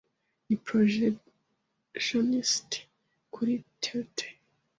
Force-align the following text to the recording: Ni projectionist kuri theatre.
Ni 0.47 0.55
projectionist 0.69 2.69
kuri 3.33 3.53
theatre. 3.83 4.29